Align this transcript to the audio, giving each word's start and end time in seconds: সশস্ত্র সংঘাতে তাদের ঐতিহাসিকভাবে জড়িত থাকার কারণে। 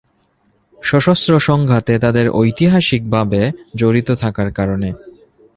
সশস্ত্র 0.79 1.31
সংঘাতে 1.39 1.93
তাদের 1.99 2.25
ঐতিহাসিকভাবে 2.33 3.41
জড়িত 3.75 4.09
থাকার 4.13 4.49
কারণে। 4.53 4.89